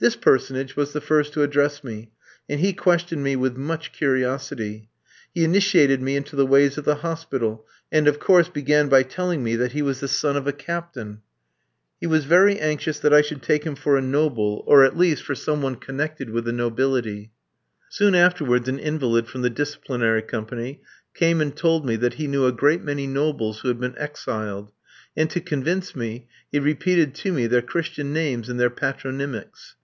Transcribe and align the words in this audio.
This 0.00 0.14
personage 0.14 0.76
was 0.76 0.92
the 0.92 1.00
first 1.00 1.32
to 1.32 1.42
address 1.42 1.82
me, 1.82 2.12
and 2.48 2.60
he 2.60 2.72
questioned 2.72 3.20
me 3.20 3.34
with 3.34 3.56
much 3.56 3.90
curiosity. 3.90 4.88
He 5.34 5.42
initiated 5.42 6.00
me 6.00 6.14
into 6.14 6.36
the 6.36 6.46
ways 6.46 6.78
of 6.78 6.84
the 6.84 6.94
hospital; 7.02 7.66
and, 7.90 8.06
of 8.06 8.20
course, 8.20 8.48
began 8.48 8.88
by 8.88 9.02
telling 9.02 9.42
me 9.42 9.56
that 9.56 9.72
he 9.72 9.82
was 9.82 9.98
the 9.98 10.06
son 10.06 10.36
of 10.36 10.46
a 10.46 10.52
captain. 10.52 11.22
He 12.00 12.06
was 12.06 12.26
very 12.26 12.60
anxious 12.60 13.00
that 13.00 13.12
I 13.12 13.22
should 13.22 13.42
take 13.42 13.64
him 13.64 13.74
for 13.74 13.96
a 13.96 14.00
noble, 14.00 14.62
or 14.68 14.84
at 14.84 14.96
least, 14.96 15.24
for 15.24 15.34
some 15.34 15.62
one 15.62 15.74
connected 15.74 16.30
with 16.30 16.44
the 16.44 16.52
nobility. 16.52 17.32
Soon 17.88 18.14
afterwards 18.14 18.68
an 18.68 18.78
invalid 18.78 19.26
from 19.26 19.42
the 19.42 19.50
Disciplinary 19.50 20.22
Company 20.22 20.80
came 21.12 21.40
and 21.40 21.56
told 21.56 21.84
me 21.84 21.96
that 21.96 22.14
he 22.14 22.28
knew 22.28 22.46
a 22.46 22.52
great 22.52 22.84
many 22.84 23.08
nobles 23.08 23.58
who 23.62 23.66
had 23.68 23.80
been 23.80 23.98
exiled; 23.98 24.70
and, 25.16 25.28
to 25.30 25.40
convince 25.40 25.96
me, 25.96 26.28
he 26.52 26.60
repeated 26.60 27.16
to 27.16 27.32
me 27.32 27.48
their 27.48 27.60
christian 27.62 28.12
names 28.12 28.48
and 28.48 28.60
their 28.60 28.70
patronymics. 28.70 29.74